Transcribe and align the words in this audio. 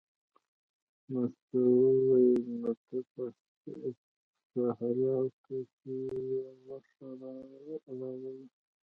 مستو 1.11 1.61
وویل 1.81 2.43
نو 2.61 2.71
ته 2.85 2.97
پسه 3.11 4.63
حلال 4.79 5.27
که 5.45 5.57
چې 5.75 5.93
یې 6.29 6.41
غوښه 6.65 7.07
راوړې. 7.21 8.37